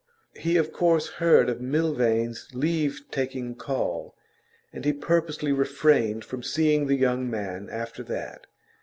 He 0.35 0.57
of 0.57 0.73
course 0.73 1.07
heard 1.21 1.47
of 1.47 1.61
Milvain's 1.61 2.47
leave 2.55 3.01
taking 3.11 3.53
call, 3.53 4.15
and 4.73 4.83
he 4.83 4.93
purposely 4.93 5.51
refrained 5.51 6.25
from 6.25 6.41
seeing 6.41 6.87
the 6.87 6.95
young 6.97 7.29
man 7.29 7.69
after 7.69 8.01
that. 8.05 8.47